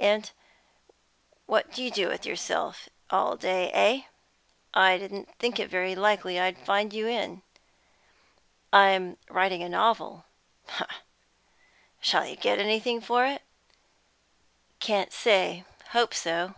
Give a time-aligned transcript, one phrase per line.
[0.00, 0.30] And
[1.46, 4.02] what do you do with yourself all day, eh?
[4.72, 7.42] I didn't think it very likely I should find you in."
[8.72, 10.24] "I'm writing a novel."
[10.72, 10.86] "H'm.
[12.00, 13.42] Shall you get anything for it?"
[14.78, 15.64] "Can't say.
[15.86, 16.54] I hope so."